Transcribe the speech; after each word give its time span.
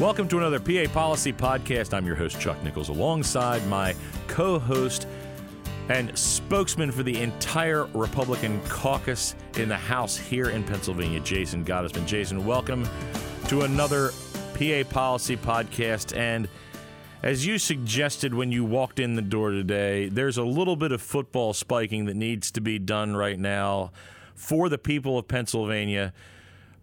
Welcome 0.00 0.28
to 0.28 0.38
another 0.38 0.58
PA 0.58 0.90
Policy 0.90 1.30
Podcast. 1.30 1.92
I'm 1.92 2.06
your 2.06 2.16
host, 2.16 2.40
Chuck 2.40 2.62
Nichols, 2.62 2.88
alongside 2.88 3.66
my 3.66 3.94
co 4.28 4.58
host 4.58 5.06
and 5.90 6.18
spokesman 6.18 6.90
for 6.90 7.02
the 7.02 7.20
entire 7.20 7.84
Republican 7.84 8.62
caucus 8.62 9.34
in 9.58 9.68
the 9.68 9.76
House 9.76 10.16
here 10.16 10.48
in 10.48 10.64
Pennsylvania, 10.64 11.20
Jason 11.20 11.66
Gottesman. 11.66 12.06
Jason, 12.06 12.46
welcome 12.46 12.88
to 13.48 13.60
another 13.60 14.12
PA 14.54 14.88
Policy 14.88 15.36
Podcast. 15.36 16.16
And 16.16 16.48
as 17.22 17.44
you 17.44 17.58
suggested 17.58 18.32
when 18.32 18.50
you 18.50 18.64
walked 18.64 19.00
in 19.00 19.16
the 19.16 19.22
door 19.22 19.50
today, 19.50 20.08
there's 20.08 20.38
a 20.38 20.44
little 20.44 20.76
bit 20.76 20.92
of 20.92 21.02
football 21.02 21.52
spiking 21.52 22.06
that 22.06 22.16
needs 22.16 22.50
to 22.52 22.62
be 22.62 22.78
done 22.78 23.16
right 23.16 23.38
now 23.38 23.92
for 24.34 24.70
the 24.70 24.78
people 24.78 25.18
of 25.18 25.28
Pennsylvania 25.28 26.14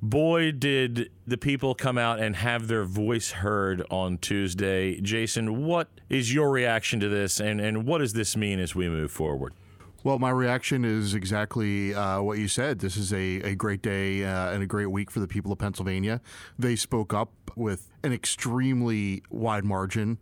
boy, 0.02 0.52
did 0.52 1.10
the 1.26 1.38
people 1.38 1.74
come 1.76 1.98
out 1.98 2.20
and 2.20 2.36
have 2.36 2.68
their 2.68 2.84
voice 2.84 3.32
heard 3.32 3.84
on 3.90 4.18
Tuesday. 4.18 5.00
Jason, 5.02 5.66
what 5.66 5.90
is 6.10 6.34
your 6.34 6.50
reaction 6.50 7.00
to 7.00 7.10
this, 7.10 7.40
and, 7.40 7.60
and 7.60 7.86
what 7.86 8.00
does 8.00 8.14
this 8.14 8.38
mean 8.38 8.60
as 8.60 8.76
we 8.76 8.88
move 8.90 9.12
forward? 9.12 9.54
Well, 10.04 10.20
my 10.20 10.30
reaction 10.30 10.86
is 10.86 11.14
exactly 11.14 11.94
uh, 11.94 12.22
what 12.22 12.38
you 12.38 12.48
said. 12.48 12.80
This 12.80 12.96
is 12.96 13.12
a, 13.12 13.42
a 13.42 13.56
great 13.56 13.82
day 13.82 14.24
uh, 14.24 14.52
and 14.52 14.64
a 14.64 14.68
great 14.68 14.86
week 14.86 15.12
for 15.12 15.20
the 15.20 15.28
people 15.28 15.52
of 15.52 15.58
Pennsylvania. 15.58 16.22
They 16.58 16.76
spoke 16.76 17.14
up 17.14 17.32
with 17.56 17.90
an 18.04 18.14
extremely 18.14 19.24
wide 19.30 19.66
margin 19.66 20.20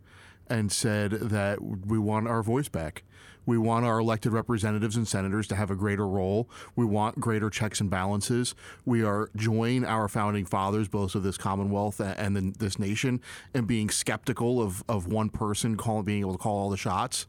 and 0.48 0.72
said 0.72 1.12
that 1.12 1.62
we 1.62 1.98
want 1.98 2.26
our 2.26 2.42
voice 2.42 2.68
back. 2.68 3.04
We 3.46 3.56
want 3.56 3.86
our 3.86 3.98
elected 4.00 4.32
representatives 4.32 4.96
and 4.96 5.06
senators 5.06 5.46
to 5.48 5.56
have 5.56 5.70
a 5.70 5.76
greater 5.76 6.06
role. 6.06 6.50
We 6.74 6.84
want 6.84 7.20
greater 7.20 7.48
checks 7.48 7.80
and 7.80 7.88
balances. 7.88 8.54
We 8.84 9.04
are 9.04 9.30
join 9.36 9.84
our 9.84 10.08
founding 10.08 10.44
fathers, 10.44 10.88
both 10.88 11.14
of 11.14 11.22
this 11.22 11.38
Commonwealth 11.38 12.00
and 12.00 12.36
the, 12.36 12.52
this 12.58 12.78
nation, 12.78 13.20
in 13.54 13.64
being 13.64 13.88
skeptical 13.88 14.60
of, 14.60 14.84
of 14.88 15.06
one 15.06 15.30
person 15.30 15.76
being 16.04 16.20
able 16.20 16.32
to 16.32 16.38
call 16.38 16.58
all 16.58 16.70
the 16.70 16.76
shots. 16.76 17.26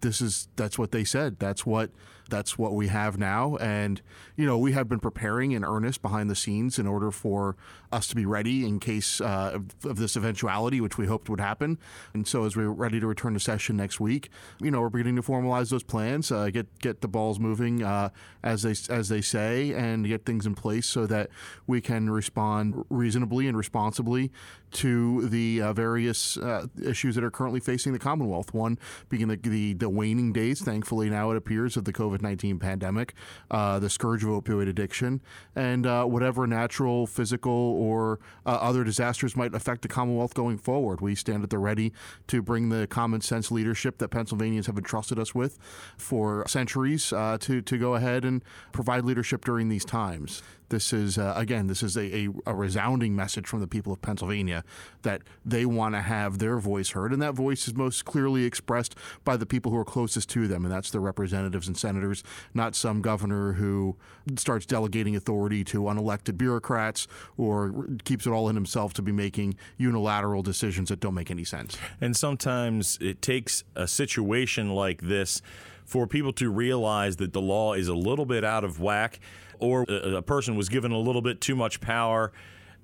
This 0.00 0.20
is 0.20 0.48
that's 0.56 0.78
what 0.78 0.90
they 0.90 1.04
said. 1.04 1.38
That's 1.38 1.64
what 1.64 1.90
that's 2.32 2.58
what 2.58 2.72
we 2.72 2.88
have 2.88 3.18
now. 3.18 3.56
And, 3.56 4.00
you 4.36 4.46
know, 4.46 4.56
we 4.56 4.72
have 4.72 4.88
been 4.88 4.98
preparing 4.98 5.52
in 5.52 5.64
earnest 5.64 6.00
behind 6.00 6.30
the 6.30 6.34
scenes 6.34 6.78
in 6.78 6.86
order 6.86 7.10
for 7.10 7.56
us 7.92 8.06
to 8.08 8.16
be 8.16 8.24
ready 8.24 8.66
in 8.66 8.80
case 8.80 9.20
uh, 9.20 9.58
of, 9.84 9.96
this 9.96 10.16
eventuality, 10.16 10.80
which 10.80 10.96
we 10.96 11.06
hoped 11.06 11.28
would 11.28 11.40
happen. 11.40 11.78
And 12.14 12.26
so 12.26 12.44
as 12.46 12.56
we're 12.56 12.70
ready 12.70 12.98
to 13.00 13.06
return 13.06 13.34
to 13.34 13.40
session 13.40 13.76
next 13.76 14.00
week, 14.00 14.30
you 14.60 14.70
know, 14.70 14.80
we're 14.80 14.88
beginning 14.88 15.16
to 15.16 15.22
formalize 15.22 15.68
those 15.70 15.82
plans, 15.82 16.32
uh, 16.32 16.48
get 16.48 16.66
get 16.80 17.02
the 17.02 17.08
balls 17.08 17.38
moving 17.38 17.82
uh, 17.82 18.08
as 18.42 18.62
they 18.62 18.74
as 18.92 19.10
they 19.10 19.20
say, 19.20 19.74
and 19.74 20.06
get 20.06 20.24
things 20.24 20.46
in 20.46 20.54
place 20.54 20.86
so 20.86 21.06
that 21.06 21.28
we 21.66 21.80
can 21.82 22.08
respond 22.08 22.82
reasonably 22.88 23.46
and 23.46 23.56
responsibly 23.56 24.32
to 24.72 25.28
the 25.28 25.60
uh, 25.60 25.72
various 25.74 26.38
uh, 26.38 26.66
issues 26.82 27.14
that 27.14 27.22
are 27.22 27.30
currently 27.30 27.60
facing 27.60 27.92
the 27.92 27.98
Commonwealth. 27.98 28.54
One 28.54 28.78
being 29.10 29.28
the, 29.28 29.36
the, 29.36 29.74
the 29.74 29.90
waning 29.90 30.32
days, 30.32 30.62
thankfully 30.62 31.10
now 31.10 31.30
it 31.30 31.36
appears, 31.36 31.76
of 31.76 31.84
the 31.84 31.92
COVID 31.92 32.21
19 32.22 32.58
pandemic, 32.58 33.14
uh, 33.50 33.78
the 33.78 33.90
scourge 33.90 34.22
of 34.24 34.30
opioid 34.30 34.68
addiction, 34.68 35.20
and 35.54 35.86
uh, 35.86 36.04
whatever 36.04 36.46
natural, 36.46 37.06
physical, 37.06 37.52
or 37.52 38.20
uh, 38.46 38.50
other 38.50 38.84
disasters 38.84 39.36
might 39.36 39.54
affect 39.54 39.82
the 39.82 39.88
Commonwealth 39.88 40.34
going 40.34 40.58
forward. 40.58 41.00
We 41.00 41.14
stand 41.14 41.42
at 41.42 41.50
the 41.50 41.58
ready 41.58 41.92
to 42.28 42.42
bring 42.42 42.68
the 42.68 42.86
common 42.86 43.20
sense 43.20 43.50
leadership 43.50 43.98
that 43.98 44.08
Pennsylvanians 44.08 44.66
have 44.66 44.76
entrusted 44.76 45.18
us 45.18 45.34
with 45.34 45.58
for 45.96 46.44
centuries 46.46 47.12
uh, 47.12 47.38
to, 47.40 47.60
to 47.62 47.78
go 47.78 47.94
ahead 47.94 48.24
and 48.24 48.42
provide 48.72 49.04
leadership 49.04 49.44
during 49.44 49.68
these 49.68 49.84
times. 49.84 50.42
This 50.72 50.94
is, 50.94 51.18
uh, 51.18 51.34
again, 51.36 51.66
this 51.66 51.82
is 51.82 51.98
a, 51.98 52.16
a, 52.16 52.28
a, 52.46 52.54
resounding 52.54 53.14
message 53.14 53.46
from 53.46 53.60
the 53.60 53.66
people 53.66 53.92
of 53.92 54.00
Pennsylvania 54.00 54.64
that 55.02 55.20
they 55.44 55.66
want 55.66 55.94
to 55.94 56.00
have 56.00 56.38
their 56.38 56.56
voice 56.56 56.92
heard. 56.92 57.12
And 57.12 57.20
that 57.20 57.34
voice 57.34 57.68
is 57.68 57.74
most 57.74 58.06
clearly 58.06 58.46
expressed 58.46 58.94
by 59.22 59.36
the 59.36 59.44
people 59.44 59.70
who 59.70 59.76
are 59.76 59.84
closest 59.84 60.30
to 60.30 60.48
them, 60.48 60.64
and 60.64 60.72
that's 60.72 60.90
their 60.90 61.02
representatives 61.02 61.68
and 61.68 61.76
senators, 61.76 62.24
not 62.54 62.74
some 62.74 63.02
governor 63.02 63.52
who 63.52 63.96
starts 64.36 64.64
delegating 64.64 65.14
authority 65.14 65.62
to 65.64 65.82
unelected 65.82 66.38
bureaucrats 66.38 67.06
or 67.36 67.86
keeps 68.04 68.26
it 68.26 68.30
all 68.30 68.48
in 68.48 68.54
himself 68.54 68.94
to 68.94 69.02
be 69.02 69.12
making 69.12 69.54
unilateral 69.76 70.42
decisions 70.42 70.88
that 70.88 71.00
don't 71.00 71.14
make 71.14 71.30
any 71.30 71.44
sense. 71.44 71.76
And 72.00 72.16
sometimes 72.16 72.96
it 73.02 73.20
takes 73.20 73.62
a 73.76 73.86
situation 73.86 74.70
like 74.70 75.02
this 75.02 75.42
for 75.84 76.06
people 76.06 76.32
to 76.34 76.50
realize 76.50 77.16
that 77.16 77.32
the 77.32 77.40
law 77.40 77.74
is 77.74 77.88
a 77.88 77.94
little 77.94 78.26
bit 78.26 78.44
out 78.44 78.64
of 78.64 78.80
whack 78.80 79.20
or 79.58 79.84
a, 79.84 80.22
person 80.22 80.56
was 80.56 80.68
given 80.68 80.90
a 80.90 80.98
little 80.98 81.22
bit 81.22 81.40
too 81.40 81.54
much 81.54 81.80
power 81.80 82.32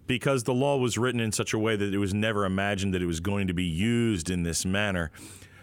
because 0.07 0.45
the 0.45 0.55
law 0.55 0.77
was 0.77 0.97
written 0.97 1.21
in 1.21 1.33
such 1.33 1.53
a 1.53 1.59
way 1.59 1.77
that 1.77 1.93
it 1.93 1.99
was 1.99 2.15
never 2.15 2.45
imagined 2.45 2.95
that 2.95 3.03
it 3.03 3.07
was 3.07 3.21
going 3.21 3.47
to 3.47 3.53
be 3.53 3.65
used 3.65 4.31
in 4.31 4.43
this 4.43 4.65
manner. 4.65 5.11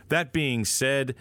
That 0.10 0.34
being 0.34 0.66
said, 0.66 1.16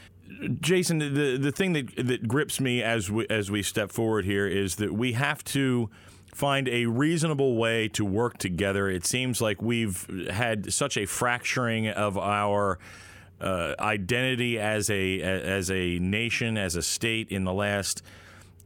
Jason, 0.60 0.98
the 0.98 1.38
the 1.38 1.52
thing 1.52 1.72
that 1.74 1.94
that 1.96 2.28
grips 2.28 2.60
me 2.60 2.82
as 2.82 3.10
we 3.10 3.26
as 3.28 3.50
we 3.50 3.62
step 3.62 3.92
forward 3.92 4.24
here 4.24 4.46
is 4.46 4.76
that 4.76 4.92
we 4.92 5.12
have 5.12 5.44
to 5.44 5.90
find 6.34 6.68
a 6.68 6.86
reasonable 6.86 7.56
way 7.56 7.88
to 7.88 8.04
work 8.04 8.38
together. 8.38 8.88
It 8.88 9.06
seems 9.06 9.40
like 9.40 9.62
we've 9.62 10.28
had 10.30 10.72
such 10.72 10.96
a 10.96 11.06
fracturing 11.06 11.88
of 11.88 12.18
our 12.18 12.78
uh, 13.44 13.74
identity 13.78 14.58
as 14.58 14.88
a 14.88 15.20
as 15.20 15.70
a 15.70 15.98
nation, 15.98 16.56
as 16.56 16.76
a 16.76 16.82
state 16.82 17.28
in 17.30 17.44
the 17.44 17.52
last 17.52 18.02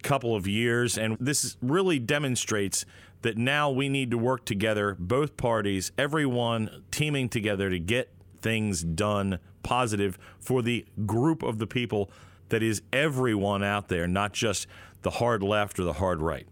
couple 0.02 0.36
of 0.36 0.46
years. 0.46 0.96
And 0.96 1.16
this 1.18 1.56
really 1.60 1.98
demonstrates 1.98 2.86
that 3.22 3.36
now 3.36 3.70
we 3.70 3.88
need 3.88 4.12
to 4.12 4.18
work 4.18 4.44
together, 4.44 4.96
both 4.98 5.36
parties, 5.36 5.90
everyone 5.98 6.84
teaming 6.92 7.28
together 7.28 7.68
to 7.68 7.78
get 7.80 8.08
things 8.40 8.82
done 8.82 9.40
positive 9.64 10.16
for 10.38 10.62
the 10.62 10.86
group 11.04 11.42
of 11.42 11.58
the 11.58 11.66
people 11.66 12.08
that 12.48 12.62
is 12.62 12.80
everyone 12.92 13.64
out 13.64 13.88
there, 13.88 14.06
not 14.06 14.32
just 14.32 14.68
the 15.02 15.10
hard 15.10 15.42
left 15.42 15.80
or 15.80 15.84
the 15.84 15.94
hard 15.94 16.22
right. 16.22 16.46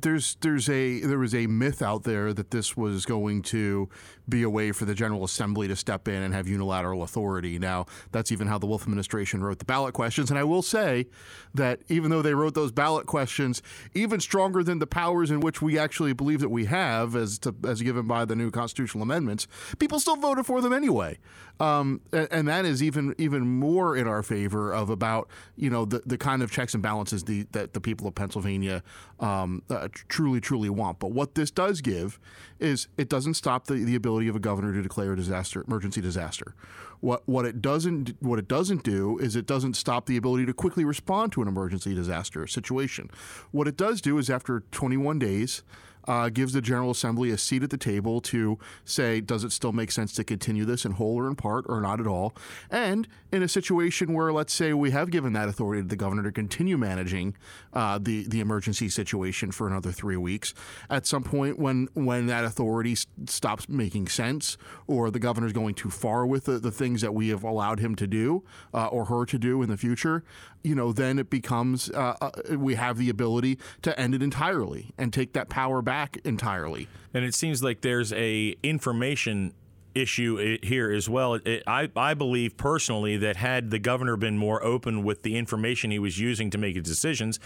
There's 0.00 0.36
there's 0.40 0.68
a 0.68 1.00
there 1.00 1.18
was 1.18 1.34
a 1.34 1.46
myth 1.46 1.82
out 1.82 2.04
there 2.04 2.32
that 2.32 2.50
this 2.50 2.76
was 2.76 3.04
going 3.04 3.42
to 3.42 3.88
be 4.28 4.42
a 4.42 4.50
way 4.50 4.72
for 4.72 4.84
the 4.84 4.94
General 4.94 5.24
Assembly 5.24 5.68
to 5.68 5.76
step 5.76 6.08
in 6.08 6.22
and 6.22 6.34
have 6.34 6.48
unilateral 6.48 7.02
authority. 7.02 7.58
Now 7.58 7.86
that's 8.12 8.32
even 8.32 8.46
how 8.46 8.58
the 8.58 8.66
Wolf 8.66 8.82
administration 8.82 9.42
wrote 9.42 9.58
the 9.58 9.64
ballot 9.64 9.94
questions. 9.94 10.30
And 10.30 10.38
I 10.38 10.44
will 10.44 10.62
say 10.62 11.06
that 11.54 11.80
even 11.88 12.10
though 12.10 12.22
they 12.22 12.34
wrote 12.34 12.54
those 12.54 12.72
ballot 12.72 13.06
questions, 13.06 13.62
even 13.94 14.20
stronger 14.20 14.62
than 14.62 14.78
the 14.78 14.86
powers 14.86 15.30
in 15.30 15.40
which 15.40 15.60
we 15.60 15.78
actually 15.78 16.12
believe 16.12 16.40
that 16.40 16.48
we 16.48 16.64
have, 16.66 17.16
as 17.16 17.38
to, 17.40 17.54
as 17.66 17.82
given 17.82 18.06
by 18.06 18.24
the 18.24 18.36
new 18.36 18.50
constitutional 18.50 19.02
amendments, 19.02 19.46
people 19.78 20.00
still 20.00 20.16
voted 20.16 20.46
for 20.46 20.60
them 20.60 20.72
anyway. 20.72 21.18
Um, 21.60 22.00
and, 22.12 22.28
and, 22.32 22.48
that 22.48 22.64
is 22.64 22.82
even 22.82 23.14
even 23.16 23.46
more 23.46 23.96
in 23.96 24.08
our 24.08 24.24
favor 24.24 24.72
of 24.72 24.90
about 24.90 25.28
you 25.56 25.70
know 25.70 25.84
the, 25.84 26.02
the 26.04 26.18
kind 26.18 26.42
of 26.42 26.50
checks 26.50 26.74
and 26.74 26.82
balances 26.82 27.22
the, 27.24 27.46
that 27.52 27.74
the 27.74 27.80
people 27.80 28.08
of 28.08 28.14
Pennsylvania 28.16 28.82
um, 29.20 29.43
uh, 29.70 29.88
truly 30.08 30.40
truly 30.40 30.68
want. 30.68 30.98
But 30.98 31.12
what 31.12 31.34
this 31.34 31.50
does 31.50 31.80
give 31.80 32.18
is 32.58 32.88
it 32.96 33.08
doesn't 33.08 33.34
stop 33.34 33.66
the, 33.66 33.84
the 33.84 33.94
ability 33.94 34.28
of 34.28 34.36
a 34.36 34.40
governor 34.40 34.72
to 34.72 34.82
declare 34.82 35.12
a 35.12 35.16
disaster 35.16 35.64
emergency 35.66 36.00
disaster. 36.00 36.54
What 37.00 37.22
what 37.26 37.44
it 37.44 37.60
doesn't 37.60 38.16
what 38.20 38.38
it 38.38 38.48
doesn't 38.48 38.82
do 38.82 39.18
is 39.18 39.36
it 39.36 39.46
doesn't 39.46 39.74
stop 39.74 40.06
the 40.06 40.16
ability 40.16 40.46
to 40.46 40.54
quickly 40.54 40.84
respond 40.84 41.32
to 41.32 41.42
an 41.42 41.48
emergency 41.48 41.94
disaster 41.94 42.46
situation. 42.46 43.10
What 43.50 43.68
it 43.68 43.76
does 43.76 44.00
do 44.00 44.18
is 44.18 44.30
after 44.30 44.60
21 44.70 45.18
days 45.18 45.62
uh, 46.06 46.28
gives 46.28 46.52
the 46.52 46.60
General 46.60 46.90
Assembly 46.90 47.30
a 47.30 47.38
seat 47.38 47.62
at 47.62 47.70
the 47.70 47.76
table 47.76 48.20
to 48.22 48.58
say, 48.84 49.20
does 49.20 49.44
it 49.44 49.52
still 49.52 49.72
make 49.72 49.90
sense 49.90 50.12
to 50.14 50.24
continue 50.24 50.64
this 50.64 50.84
in 50.84 50.92
whole 50.92 51.16
or 51.16 51.28
in 51.28 51.36
part 51.36 51.64
or 51.68 51.80
not 51.80 52.00
at 52.00 52.06
all? 52.06 52.34
And 52.70 53.08
in 53.32 53.42
a 53.42 53.48
situation 53.48 54.12
where, 54.12 54.32
let's 54.32 54.52
say, 54.52 54.72
we 54.72 54.90
have 54.90 55.10
given 55.10 55.32
that 55.32 55.48
authority 55.48 55.82
to 55.82 55.88
the 55.88 55.96
governor 55.96 56.22
to 56.22 56.32
continue 56.32 56.76
managing 56.76 57.36
uh, 57.72 57.98
the 58.00 58.26
the 58.28 58.40
emergency 58.40 58.88
situation 58.88 59.50
for 59.50 59.66
another 59.66 59.92
three 59.92 60.16
weeks, 60.16 60.54
at 60.90 61.06
some 61.06 61.22
point 61.22 61.58
when 61.58 61.88
when 61.94 62.26
that 62.26 62.44
authority 62.44 62.96
stops 63.26 63.68
making 63.68 64.08
sense 64.08 64.56
or 64.86 65.10
the 65.10 65.18
governor's 65.18 65.52
going 65.52 65.74
too 65.74 65.90
far 65.90 66.26
with 66.26 66.44
the, 66.44 66.58
the 66.58 66.70
things 66.70 67.00
that 67.00 67.14
we 67.14 67.28
have 67.28 67.42
allowed 67.42 67.80
him 67.80 67.94
to 67.94 68.06
do 68.06 68.44
uh, 68.72 68.86
or 68.86 69.06
her 69.06 69.24
to 69.24 69.38
do 69.38 69.62
in 69.62 69.68
the 69.68 69.76
future, 69.76 70.22
you 70.62 70.74
know, 70.74 70.92
then 70.92 71.18
it 71.18 71.30
becomes 71.30 71.90
uh, 71.90 72.16
uh, 72.20 72.30
we 72.56 72.74
have 72.74 72.98
the 72.98 73.08
ability 73.08 73.58
to 73.82 73.98
end 73.98 74.14
it 74.14 74.22
entirely 74.22 74.92
and 74.98 75.12
take 75.12 75.32
that 75.32 75.48
power 75.48 75.82
back 75.82 75.93
back 75.94 76.18
entirely. 76.24 76.88
And 77.14 77.24
it 77.24 77.34
seems 77.34 77.62
like 77.62 77.80
there's 77.80 78.12
a 78.14 78.56
information 78.64 79.54
issue 79.94 80.58
here 80.60 80.90
as 80.90 81.08
well. 81.08 81.34
It, 81.34 81.62
I, 81.68 81.88
I 81.94 82.14
believe 82.14 82.56
personally 82.56 83.16
that 83.18 83.36
had 83.36 83.70
the 83.70 83.78
governor 83.78 84.16
been 84.16 84.36
more 84.36 84.60
open 84.64 85.04
with 85.04 85.22
the 85.22 85.36
information 85.36 85.92
he 85.92 86.00
was 86.00 86.18
using 86.18 86.50
to 86.50 86.58
make 86.58 86.74
his 86.74 86.84
decisions, 86.84 87.38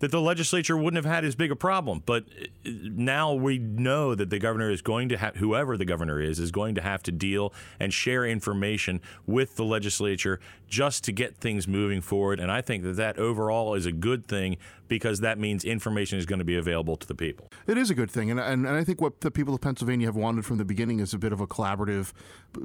that 0.00 0.10
the 0.10 0.20
legislature 0.20 0.76
wouldn't 0.76 1.02
have 1.02 1.10
had 1.10 1.24
as 1.24 1.34
big 1.34 1.50
a 1.50 1.56
problem. 1.56 2.02
But 2.04 2.24
uh, 2.24 2.46
now 2.64 3.32
we 3.32 3.58
know 3.58 4.14
that 4.14 4.30
the 4.30 4.38
governor 4.38 4.70
is 4.70 4.82
going 4.82 5.08
to 5.08 5.16
have, 5.16 5.36
whoever 5.36 5.76
the 5.76 5.84
governor 5.84 6.20
is, 6.20 6.38
is 6.38 6.50
going 6.50 6.74
to 6.74 6.82
have 6.82 7.02
to 7.04 7.12
deal 7.12 7.52
and 7.80 7.92
share 7.92 8.24
information 8.24 9.00
with 9.26 9.56
the 9.56 9.64
legislature 9.64 10.40
just 10.68 11.04
to 11.04 11.12
get 11.12 11.36
things 11.36 11.66
moving 11.66 12.00
forward. 12.00 12.40
And 12.40 12.50
I 12.50 12.60
think 12.60 12.82
that 12.82 12.96
that 12.96 13.18
overall 13.18 13.74
is 13.74 13.86
a 13.86 13.92
good 13.92 14.26
thing 14.26 14.56
because 14.88 15.20
that 15.20 15.38
means 15.38 15.64
information 15.64 16.18
is 16.18 16.26
going 16.26 16.38
to 16.38 16.44
be 16.44 16.56
available 16.56 16.96
to 16.96 17.06
the 17.06 17.14
people. 17.14 17.50
It 17.66 17.76
is 17.76 17.90
a 17.90 17.94
good 17.94 18.10
thing. 18.10 18.30
And, 18.30 18.38
and, 18.38 18.66
and 18.66 18.76
I 18.76 18.84
think 18.84 19.00
what 19.00 19.20
the 19.20 19.30
people 19.30 19.54
of 19.54 19.60
Pennsylvania 19.60 20.06
have 20.06 20.16
wanted 20.16 20.44
from 20.44 20.58
the 20.58 20.64
beginning 20.64 21.00
is 21.00 21.12
a 21.12 21.18
bit 21.18 21.32
of 21.32 21.40
a 21.40 21.46
collaborative 21.46 22.12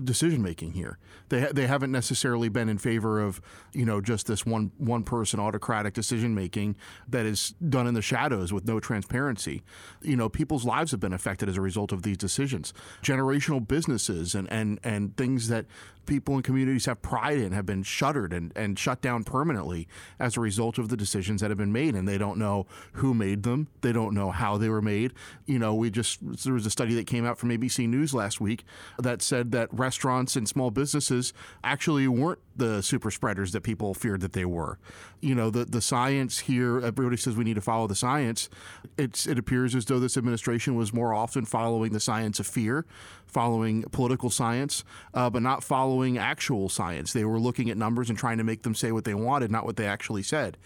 decision 0.04 0.42
making 0.42 0.74
here. 0.74 1.00
They, 1.30 1.48
they 1.52 1.68
haven't 1.68 1.92
necessarily 1.92 2.50
been 2.50 2.70
in 2.70 2.78
favor 2.78 3.20
of, 3.20 3.42
you 3.74 3.86
know, 3.86 4.02
just 4.02 4.28
this 4.28 4.46
one, 4.46 4.72
one 4.78 5.04
person 5.04 5.40
autocratic 5.40 5.94
decision 5.94 6.36
making 6.36 6.76
that 7.08 7.21
is 7.26 7.54
done 7.68 7.88
in 7.88 7.94
the 7.94 8.02
shadows 8.02 8.54
with 8.54 8.66
no 8.66 8.80
transparency. 8.80 9.62
You 10.02 10.16
know, 10.16 10.30
people's 10.30 10.66
lives 10.66 10.92
have 10.92 11.00
been 11.00 11.14
affected 11.14 11.50
as 11.50 11.58
a 11.58 11.62
result 11.62 11.92
of 11.92 12.04
these 12.04 12.18
decisions. 12.18 12.74
Generational 13.02 13.66
businesses 13.66 14.36
and, 14.36 14.52
and, 14.52 14.80
and 14.84 15.16
things 15.18 15.48
that 15.48 15.66
people 16.06 16.36
and 16.36 16.44
communities 16.44 16.86
have 16.86 17.02
pride 17.02 17.38
in 17.38 17.52
have 17.52 17.66
been 17.66 17.84
shuttered 17.84 18.34
and, 18.34 18.52
and 18.56 18.78
shut 18.78 19.02
down 19.02 19.24
permanently 19.24 19.88
as 20.20 20.36
a 20.36 20.40
result 20.40 20.78
of 20.78 20.90
the 20.90 20.98
decisions 20.98 21.42
that 21.42 21.50
have 21.52 21.58
been 21.58 21.72
made. 21.72 21.96
And 21.96 22.08
they 22.08 22.18
don't 22.18 22.38
know 22.38 22.66
who 22.94 23.14
made 23.14 23.44
them. 23.44 23.68
They 23.82 23.92
don't 23.92 24.14
know 24.14 24.32
how 24.32 24.58
they 24.58 24.70
were 24.70 24.82
made. 24.82 25.14
You 25.46 25.60
know, 25.60 25.74
we 25.74 25.90
just, 25.90 26.20
there 26.44 26.54
was 26.54 26.66
a 26.66 26.72
study 26.72 26.96
that 26.96 27.08
came 27.08 27.26
out 27.26 27.38
from 27.38 27.50
ABC 27.50 27.88
News 27.88 28.14
last 28.14 28.42
week 28.42 28.64
that 29.00 29.22
said 29.22 29.52
that 29.52 29.70
restaurants 29.72 30.36
and 30.36 30.48
small 30.48 30.72
businesses 30.72 31.34
actually 31.64 32.08
weren't 32.08 32.40
the 32.62 32.84
super 32.84 33.10
spreaders 33.10 33.52
that 33.54 33.62
people 33.62 33.96
feared 33.96 34.22
that 34.22 34.34
they 34.34 34.46
were. 34.46 34.78
You 35.20 35.34
know, 35.34 35.50
the, 35.50 35.66
the 35.66 35.82
science 35.82 36.40
here, 36.40 36.78
everybody 36.78 37.18
says 37.18 37.36
we 37.36 37.44
need 37.44 37.56
to 37.56 37.62
follow 37.62 37.88
the 37.88 37.96
science. 37.96 38.50
It's, 38.98 39.26
it 39.26 39.40
appears 39.40 39.74
as 39.74 39.86
though 39.86 40.00
this 40.00 40.16
administration 40.16 40.76
was 40.76 40.94
more 40.94 41.12
often 41.12 41.46
following 41.46 41.92
the 41.92 42.00
science 42.00 42.40
of 42.40 42.46
fear, 42.46 42.86
following 43.26 43.82
political 43.92 44.30
science, 44.30 44.84
uh, 45.16 45.30
but 45.30 45.42
not 45.42 45.64
following 45.64 46.20
actual 46.20 46.70
science. 46.70 47.14
They 47.14 47.26
were 47.26 47.40
looking 47.40 47.72
at 47.72 47.78
numbers 47.78 48.10
and 48.10 48.18
trying 48.18 48.38
to 48.38 48.44
make 48.44 48.62
them 48.62 48.76
say 48.76 48.92
what 48.92 49.06
they 49.06 49.16
wanted, 49.16 49.50
not 49.50 49.66
what 49.66 49.78
they 49.78 49.88
actually 49.88 50.24
said. 50.24 50.58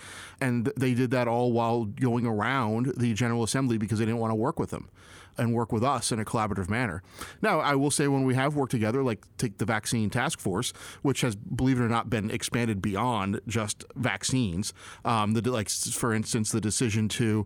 And 0.41 0.71
they 0.75 0.93
did 0.93 1.11
that 1.11 1.29
all 1.29 1.53
while 1.53 1.85
going 1.85 2.25
around 2.25 2.93
the 2.97 3.13
General 3.13 3.43
Assembly 3.43 3.77
because 3.77 3.99
they 3.99 4.05
didn't 4.05 4.19
want 4.19 4.31
to 4.31 4.35
work 4.35 4.59
with 4.59 4.71
them 4.71 4.89
and 5.37 5.53
work 5.53 5.71
with 5.71 5.83
us 5.83 6.11
in 6.11 6.19
a 6.19 6.25
collaborative 6.25 6.69
manner. 6.69 7.03
Now, 7.41 7.59
I 7.59 7.75
will 7.75 7.91
say 7.91 8.07
when 8.07 8.23
we 8.23 8.35
have 8.35 8.55
worked 8.55 8.71
together, 8.71 9.03
like 9.03 9.25
take 9.37 9.57
the 9.57 9.65
vaccine 9.65 10.09
task 10.09 10.39
force, 10.39 10.73
which 11.01 11.21
has, 11.21 11.35
believe 11.35 11.79
it 11.79 11.83
or 11.83 11.89
not, 11.89 12.09
been 12.09 12.31
expanded 12.31 12.81
beyond 12.81 13.41
just 13.47 13.83
vaccines. 13.95 14.73
Um, 15.03 15.33
the, 15.33 15.51
like, 15.51 15.69
for 15.69 16.13
instance, 16.13 16.51
the 16.51 16.61
decision 16.61 17.09
to 17.09 17.45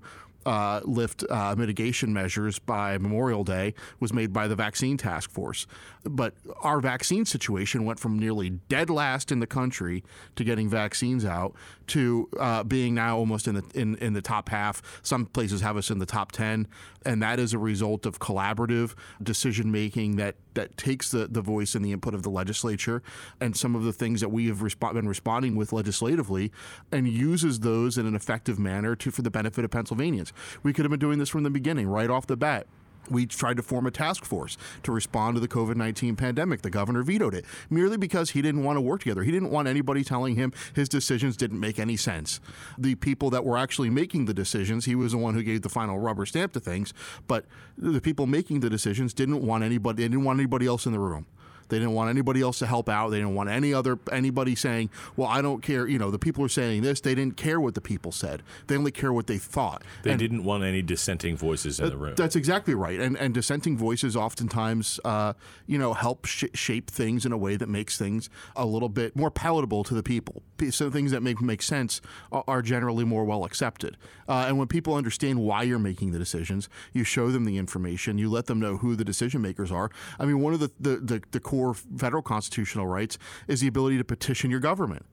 uh, 0.49 0.81
lift 0.83 1.23
uh, 1.29 1.53
mitigation 1.55 2.11
measures 2.11 2.57
by 2.57 2.97
Memorial 2.97 3.43
Day 3.43 3.75
was 3.99 4.11
made 4.11 4.33
by 4.33 4.47
the 4.47 4.55
vaccine 4.55 4.97
task 4.97 5.29
force. 5.29 5.67
But 6.03 6.33
our 6.61 6.81
vaccine 6.81 7.25
situation 7.25 7.85
went 7.85 7.99
from 7.99 8.17
nearly 8.17 8.49
dead 8.49 8.89
last 8.89 9.31
in 9.31 9.41
the 9.41 9.45
country 9.45 10.03
to 10.37 10.43
getting 10.43 10.67
vaccines 10.67 11.23
out 11.23 11.53
to 11.87 12.29
uh, 12.39 12.63
being 12.63 12.95
now 12.95 13.15
almost 13.17 13.47
in 13.47 13.55
the 13.55 13.63
in, 13.75 13.95
in 13.97 14.13
the 14.13 14.23
top 14.23 14.49
half. 14.49 14.81
Some 15.03 15.27
places 15.27 15.61
have 15.61 15.77
us 15.77 15.91
in 15.91 15.99
the 15.99 16.07
top 16.07 16.31
ten, 16.31 16.67
and 17.05 17.21
that 17.21 17.37
is 17.39 17.53
a 17.53 17.59
result 17.59 18.07
of 18.07 18.17
collaborative 18.17 18.95
decision 19.21 19.71
making 19.71 20.15
that 20.15 20.35
that 20.55 20.75
takes 20.77 21.11
the, 21.11 21.27
the 21.27 21.41
voice 21.41 21.75
and 21.75 21.85
the 21.85 21.91
input 21.91 22.13
of 22.13 22.23
the 22.23 22.29
legislature 22.29 23.01
and 23.39 23.55
some 23.55 23.75
of 23.75 23.83
the 23.83 23.93
things 23.93 24.19
that 24.19 24.29
we 24.29 24.47
have 24.47 24.57
resp- 24.57 24.93
been 24.93 25.07
responding 25.07 25.55
with 25.55 25.71
legislatively 25.71 26.51
and 26.91 27.07
uses 27.07 27.59
those 27.59 27.97
in 27.97 28.05
an 28.05 28.15
effective 28.15 28.57
manner 28.57 28.95
to 28.95 29.11
for 29.11 29.21
the 29.21 29.31
benefit 29.31 29.63
of 29.63 29.71
Pennsylvanians. 29.71 30.33
We 30.63 30.73
could 30.73 30.85
have 30.85 30.91
been 30.91 30.99
doing 30.99 31.19
this 31.19 31.29
from 31.29 31.43
the 31.43 31.49
beginning, 31.49 31.87
right 31.87 32.09
off 32.09 32.27
the 32.27 32.37
bat 32.37 32.67
we 33.09 33.25
tried 33.25 33.57
to 33.57 33.63
form 33.63 33.85
a 33.85 33.91
task 33.91 34.25
force 34.25 34.57
to 34.83 34.91
respond 34.91 35.35
to 35.35 35.39
the 35.39 35.47
COVID 35.47 35.75
19 35.75 36.15
pandemic. 36.15 36.61
The 36.61 36.69
governor 36.69 37.03
vetoed 37.03 37.33
it 37.33 37.45
merely 37.69 37.97
because 37.97 38.31
he 38.31 38.41
didn't 38.41 38.63
want 38.63 38.77
to 38.77 38.81
work 38.81 39.01
together. 39.01 39.23
He 39.23 39.31
didn't 39.31 39.51
want 39.51 39.67
anybody 39.67 40.03
telling 40.03 40.35
him 40.35 40.53
his 40.73 40.89
decisions 40.89 41.37
didn't 41.37 41.59
make 41.59 41.79
any 41.79 41.97
sense. 41.97 42.39
The 42.77 42.95
people 42.95 43.29
that 43.31 43.45
were 43.45 43.57
actually 43.57 43.89
making 43.89 44.25
the 44.25 44.33
decisions, 44.33 44.85
he 44.85 44.95
was 44.95 45.11
the 45.11 45.17
one 45.17 45.33
who 45.33 45.43
gave 45.43 45.61
the 45.61 45.69
final 45.69 45.99
rubber 45.99 46.25
stamp 46.25 46.53
to 46.53 46.59
things, 46.59 46.93
but 47.27 47.45
the 47.77 48.01
people 48.01 48.27
making 48.27 48.59
the 48.59 48.69
decisions 48.69 49.13
didn't 49.13 49.45
want 49.45 49.63
anybody, 49.63 50.03
they 50.03 50.09
didn't 50.09 50.23
want 50.23 50.39
anybody 50.39 50.65
else 50.65 50.85
in 50.85 50.91
the 50.91 50.99
room. 50.99 51.25
They 51.69 51.79
didn't 51.79 51.93
want 51.93 52.09
anybody 52.09 52.41
else 52.41 52.59
to 52.59 52.65
help 52.67 52.89
out. 52.89 53.09
They 53.09 53.17
didn't 53.17 53.35
want 53.35 53.49
any 53.49 53.73
other 53.73 53.99
anybody 54.11 54.55
saying, 54.55 54.89
"Well, 55.15 55.27
I 55.27 55.41
don't 55.41 55.61
care." 55.61 55.87
You 55.87 55.99
know, 55.99 56.11
the 56.11 56.19
people 56.19 56.43
are 56.43 56.49
saying 56.49 56.81
this. 56.81 57.01
They 57.01 57.15
didn't 57.15 57.37
care 57.37 57.59
what 57.59 57.75
the 57.75 57.81
people 57.81 58.11
said. 58.11 58.43
They 58.67 58.75
only 58.75 58.91
care 58.91 59.13
what 59.13 59.27
they 59.27 59.37
thought. 59.37 59.83
They 60.03 60.11
and 60.11 60.19
didn't 60.19 60.43
want 60.43 60.63
any 60.63 60.81
dissenting 60.81 61.37
voices 61.37 61.79
in 61.79 61.89
the 61.89 61.97
room. 61.97 62.15
That's 62.15 62.35
exactly 62.35 62.73
right. 62.73 62.99
And 62.99 63.17
and 63.17 63.33
dissenting 63.33 63.77
voices 63.77 64.15
oftentimes, 64.15 64.99
uh, 65.05 65.33
you 65.67 65.77
know, 65.77 65.93
help 65.93 66.25
sh- 66.25 66.45
shape 66.53 66.89
things 66.89 67.25
in 67.25 67.31
a 67.31 67.37
way 67.37 67.55
that 67.55 67.69
makes 67.69 67.97
things 67.97 68.29
a 68.55 68.65
little 68.65 68.89
bit 68.89 69.15
more 69.15 69.31
palatable 69.31 69.83
to 69.85 69.93
the 69.93 70.03
people. 70.03 70.43
So 70.71 70.89
things 70.89 71.11
that 71.11 71.21
make 71.21 71.41
make 71.41 71.61
sense 71.61 72.01
are 72.31 72.61
generally 72.61 73.05
more 73.05 73.23
well 73.23 73.45
accepted. 73.45 73.97
Uh, 74.27 74.45
and 74.47 74.57
when 74.57 74.67
people 74.67 74.93
understand 74.93 75.39
why 75.39 75.63
you're 75.63 75.79
making 75.79 76.11
the 76.11 76.19
decisions, 76.19 76.69
you 76.93 77.03
show 77.03 77.31
them 77.31 77.45
the 77.45 77.57
information. 77.57 78.17
You 78.17 78.29
let 78.29 78.45
them 78.45 78.59
know 78.59 78.77
who 78.77 78.95
the 78.95 79.03
decision 79.03 79.41
makers 79.41 79.71
are. 79.71 79.89
I 80.19 80.25
mean, 80.25 80.39
one 80.39 80.53
of 80.53 80.59
the 80.59 80.71
the, 80.79 80.97
the, 80.97 81.21
the 81.31 81.39
core 81.39 81.58
core 81.59 81.73
federal 81.73 82.23
constitutional 82.23 82.87
rights 82.87 83.17
is 83.47 83.59
the 83.59 83.67
ability 83.67 83.97
to 83.97 84.03
petition 84.03 84.49
your 84.49 84.59
government 84.61 85.05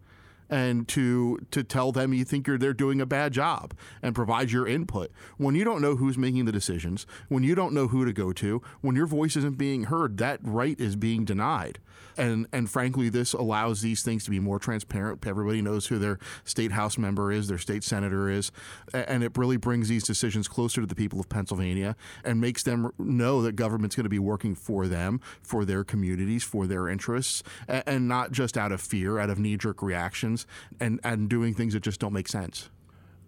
and 0.48 0.87
to 0.88 1.38
to 1.50 1.62
tell 1.62 1.93
them 1.93 2.12
you 2.12 2.25
think 2.25 2.46
you're 2.46 2.58
they're 2.58 2.72
doing 2.72 3.00
a 3.00 3.06
bad 3.06 3.32
job 3.32 3.75
and 4.02 4.14
provide 4.14 4.50
your 4.50 4.66
input. 4.66 5.10
When 5.37 5.54
you 5.54 5.64
don't 5.64 5.82
know 5.82 5.96
who's 5.96 6.19
making 6.19 6.44
the 6.44 6.52
decisions, 6.52 7.06
when 7.28 7.43
you 7.43 7.54
don't 7.54 7.75
know 7.75 7.88
who 7.88 8.04
to 8.04 8.12
go 8.12 8.32
to, 8.34 8.62
when 8.81 8.96
your 8.96 9.06
voice 9.06 9.37
isn't 9.37 9.58
being 9.58 9.84
heard, 9.84 10.19
that 10.19 10.40
right 10.43 10.78
is 10.81 10.96
being 10.96 11.25
denied. 11.25 11.78
And 12.16 12.46
and 12.52 12.70
frankly, 12.70 13.08
this 13.08 13.32
allows 13.32 13.82
these 13.82 14.02
things 14.02 14.25
to 14.25 14.31
be 14.31 14.40
more 14.40 14.58
transparent. 14.58 15.26
Everybody 15.26 15.60
knows 15.62 15.87
who 15.87 15.98
their 15.98 16.19
state 16.44 16.72
house 16.72 16.96
member 16.99 17.31
is, 17.31 17.49
their 17.49 17.58
state 17.58 17.84
senator 17.84 18.31
is, 18.31 18.50
and 18.92 19.22
it 19.22 19.37
really 19.37 19.56
brings 19.56 19.88
these 19.88 20.04
decisions 20.04 20.49
closer 20.49 20.81
to 20.81 20.87
the 20.87 20.94
people 20.94 21.20
of 21.20 21.28
Pennsylvania 21.28 21.96
and 22.25 22.40
makes 22.40 22.62
them 22.62 22.90
know 22.99 23.42
that 23.42 23.56
government's 23.56 23.96
going 23.96 24.04
to 24.04 24.10
be 24.10 24.19
working 24.19 24.54
for 24.54 24.87
them, 24.87 25.20
for 25.42 25.64
their 25.64 25.84
communities, 25.84 26.42
for 26.42 26.66
their 26.66 26.88
interests, 26.88 27.42
and 27.69 28.08
not 28.08 28.32
just 28.32 28.56
out 28.56 28.72
of 28.72 28.81
fear, 28.81 29.19
out 29.19 29.31
of 29.31 29.38
knee 29.38 29.56
jerk 29.56 29.82
reactions, 29.82 30.36
and 30.81 31.00
and 31.05 31.29
doing 31.31 31.55
things 31.55 31.73
that 31.73 31.81
just 31.81 32.00
don't 32.00 32.12
make 32.12 32.29
sense. 32.29 32.69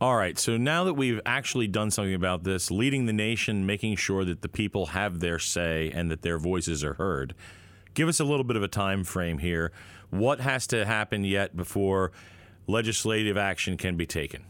All 0.00 0.16
right. 0.16 0.38
So 0.38 0.56
now 0.56 0.84
that 0.84 0.94
we've 0.94 1.20
actually 1.26 1.66
done 1.66 1.90
something 1.90 2.14
about 2.14 2.44
this, 2.44 2.70
leading 2.70 3.06
the 3.06 3.12
nation, 3.12 3.66
making 3.66 3.96
sure 3.96 4.24
that 4.24 4.42
the 4.42 4.48
people 4.48 4.86
have 4.86 5.20
their 5.20 5.38
say 5.38 5.90
and 5.92 6.10
that 6.10 6.22
their 6.22 6.38
voices 6.38 6.84
are 6.84 6.94
heard, 6.94 7.34
give 7.94 8.08
us 8.08 8.20
a 8.20 8.24
little 8.24 8.44
bit 8.44 8.56
of 8.56 8.62
a 8.62 8.68
time 8.68 9.02
frame 9.02 9.38
here. 9.38 9.72
What 10.10 10.38
has 10.38 10.68
to 10.68 10.84
happen 10.84 11.24
yet 11.24 11.56
before 11.56 12.12
legislative 12.68 13.36
action 13.36 13.76
can 13.76 13.96
be 13.96 14.06
taken? 14.06 14.44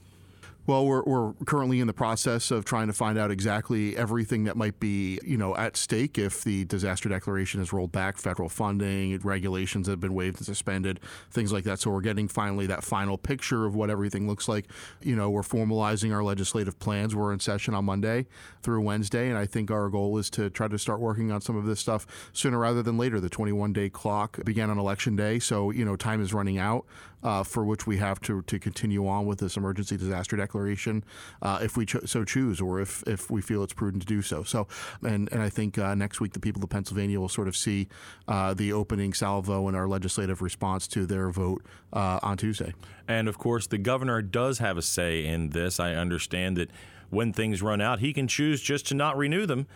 Well, 0.68 0.84
we're, 0.84 1.02
we're 1.04 1.32
currently 1.46 1.80
in 1.80 1.86
the 1.86 1.94
process 1.94 2.50
of 2.50 2.66
trying 2.66 2.88
to 2.88 2.92
find 2.92 3.18
out 3.18 3.30
exactly 3.30 3.96
everything 3.96 4.44
that 4.44 4.54
might 4.54 4.78
be, 4.78 5.18
you 5.24 5.38
know, 5.38 5.56
at 5.56 5.78
stake 5.78 6.18
if 6.18 6.44
the 6.44 6.66
disaster 6.66 7.08
declaration 7.08 7.62
is 7.62 7.72
rolled 7.72 7.90
back, 7.90 8.18
federal 8.18 8.50
funding, 8.50 9.18
regulations 9.20 9.86
that 9.86 9.92
have 9.92 10.00
been 10.00 10.12
waived 10.12 10.36
and 10.36 10.44
suspended, 10.44 11.00
things 11.30 11.54
like 11.54 11.64
that. 11.64 11.80
So 11.80 11.90
we're 11.90 12.02
getting 12.02 12.28
finally 12.28 12.66
that 12.66 12.84
final 12.84 13.16
picture 13.16 13.64
of 13.64 13.76
what 13.76 13.88
everything 13.88 14.28
looks 14.28 14.46
like. 14.46 14.66
You 15.00 15.16
know, 15.16 15.30
we're 15.30 15.40
formalizing 15.40 16.12
our 16.12 16.22
legislative 16.22 16.78
plans. 16.78 17.16
We're 17.16 17.32
in 17.32 17.40
session 17.40 17.72
on 17.72 17.86
Monday 17.86 18.26
through 18.60 18.82
Wednesday, 18.82 19.30
and 19.30 19.38
I 19.38 19.46
think 19.46 19.70
our 19.70 19.88
goal 19.88 20.18
is 20.18 20.28
to 20.32 20.50
try 20.50 20.68
to 20.68 20.78
start 20.78 21.00
working 21.00 21.32
on 21.32 21.40
some 21.40 21.56
of 21.56 21.64
this 21.64 21.80
stuff 21.80 22.06
sooner 22.34 22.58
rather 22.58 22.82
than 22.82 22.98
later. 22.98 23.20
The 23.20 23.30
21 23.30 23.72
day 23.72 23.88
clock 23.88 24.44
began 24.44 24.68
on 24.68 24.78
election 24.78 25.16
day, 25.16 25.38
so 25.38 25.70
you 25.70 25.86
know 25.86 25.96
time 25.96 26.20
is 26.20 26.34
running 26.34 26.58
out 26.58 26.84
uh, 27.22 27.42
for 27.42 27.64
which 27.64 27.86
we 27.86 27.96
have 27.96 28.20
to 28.20 28.42
to 28.42 28.58
continue 28.58 29.06
on 29.06 29.26
with 29.26 29.38
this 29.38 29.56
emergency 29.56 29.96
disaster 29.96 30.36
declaration 30.36 31.04
uh, 31.42 31.58
if 31.62 31.76
we 31.76 31.84
cho- 31.86 32.04
so 32.04 32.24
choose 32.24 32.60
or 32.60 32.80
if, 32.80 33.02
if 33.06 33.30
we 33.30 33.40
feel 33.40 33.62
it's 33.62 33.72
prudent 33.72 34.02
to 34.02 34.06
do 34.06 34.22
so. 34.22 34.42
So, 34.42 34.68
and, 35.02 35.30
and 35.32 35.42
I 35.42 35.48
think 35.48 35.78
uh, 35.78 35.94
next 35.94 36.20
week 36.20 36.32
the 36.32 36.40
people 36.40 36.62
of 36.62 36.70
Pennsylvania 36.70 37.20
will 37.20 37.28
sort 37.28 37.48
of 37.48 37.56
see 37.56 37.88
uh, 38.26 38.54
the 38.54 38.72
opening 38.72 39.12
salvo 39.12 39.68
and 39.68 39.76
our 39.76 39.88
legislative 39.88 40.42
response 40.42 40.86
to 40.88 41.06
their 41.06 41.30
vote 41.30 41.64
uh, 41.92 42.20
on 42.22 42.36
Tuesday. 42.36 42.74
And 43.06 43.28
of 43.28 43.38
course, 43.38 43.66
the 43.66 43.78
governor 43.78 44.22
does 44.22 44.58
have 44.58 44.76
a 44.76 44.82
say 44.82 45.24
in 45.26 45.50
this. 45.50 45.80
I 45.80 45.94
understand 45.94 46.56
that 46.56 46.70
when 47.10 47.32
things 47.32 47.62
run 47.62 47.80
out, 47.80 48.00
he 48.00 48.12
can 48.12 48.28
choose 48.28 48.60
just 48.60 48.86
to 48.88 48.94
not 48.94 49.16
renew 49.16 49.46
them. 49.46 49.66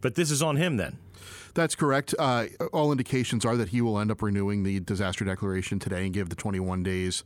But 0.00 0.14
this 0.14 0.30
is 0.30 0.42
on 0.42 0.56
him 0.56 0.76
then. 0.76 0.98
That's 1.56 1.74
correct. 1.74 2.14
Uh, 2.18 2.48
all 2.70 2.92
indications 2.92 3.46
are 3.46 3.56
that 3.56 3.70
he 3.70 3.80
will 3.80 3.98
end 3.98 4.10
up 4.10 4.20
renewing 4.20 4.62
the 4.62 4.78
disaster 4.80 5.24
declaration 5.24 5.78
today 5.78 6.04
and 6.04 6.12
give 6.12 6.28
the 6.28 6.36
21 6.36 6.82
days 6.82 7.24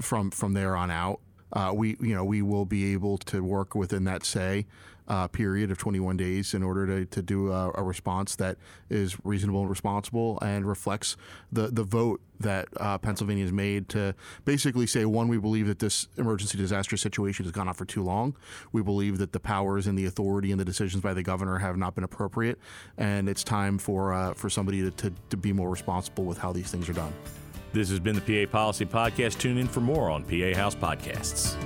from 0.00 0.30
from 0.30 0.54
there 0.54 0.76
on 0.76 0.88
out 0.88 1.18
uh, 1.52 1.72
we 1.74 1.96
you 2.00 2.14
know 2.14 2.24
we 2.24 2.42
will 2.42 2.64
be 2.64 2.92
able 2.92 3.18
to 3.18 3.42
work 3.42 3.74
within 3.74 4.04
that 4.04 4.24
say 4.24 4.66
uh, 5.08 5.28
period 5.28 5.70
of 5.70 5.78
21 5.78 6.16
days 6.16 6.54
in 6.54 6.62
order 6.62 6.86
to, 6.86 7.04
to 7.06 7.22
do 7.22 7.52
a, 7.52 7.72
a, 7.74 7.82
response 7.82 8.36
that 8.36 8.56
is 8.88 9.16
reasonable 9.24 9.60
and 9.60 9.68
responsible 9.68 10.38
and 10.40 10.66
reflects 10.66 11.16
the, 11.50 11.68
the 11.68 11.82
vote 11.82 12.20
that 12.38 12.68
uh, 12.78 12.96
Pennsylvania 12.98 13.44
has 13.44 13.52
made 13.52 13.88
to 13.90 14.14
basically 14.44 14.86
say 14.86 15.04
one, 15.04 15.28
we 15.28 15.38
believe 15.38 15.66
that 15.66 15.80
this 15.80 16.08
emergency 16.16 16.56
disaster 16.56 16.96
situation 16.96 17.44
has 17.44 17.52
gone 17.52 17.68
on 17.68 17.74
for 17.74 17.84
too 17.84 18.02
long. 18.02 18.36
We 18.70 18.82
believe 18.82 19.18
that 19.18 19.32
the 19.32 19.40
powers 19.40 19.86
and 19.86 19.98
the 19.98 20.06
authority 20.06 20.50
and 20.50 20.60
the 20.60 20.64
decisions 20.64 21.02
by 21.02 21.14
the 21.14 21.22
governor 21.22 21.58
have 21.58 21.76
not 21.76 21.94
been 21.94 22.04
appropriate, 22.04 22.58
and 22.96 23.28
it's 23.28 23.44
time 23.44 23.78
for 23.78 24.12
uh, 24.12 24.34
for 24.34 24.48
somebody 24.48 24.82
to, 24.82 24.90
to, 24.92 25.12
to 25.30 25.36
be 25.36 25.52
more 25.52 25.70
responsible 25.70 26.24
with 26.24 26.38
how 26.38 26.52
these 26.52 26.70
things 26.70 26.88
are 26.88 26.94
done. 26.94 27.12
This 27.72 27.88
has 27.88 28.00
been 28.00 28.14
the 28.14 28.46
PA 28.46 28.50
Policy 28.50 28.84
Podcast. 28.84 29.38
Tune 29.38 29.56
in 29.56 29.66
for 29.66 29.80
more 29.80 30.10
on 30.10 30.24
PA 30.24 30.54
House 30.54 30.74
Podcasts. 30.74 31.56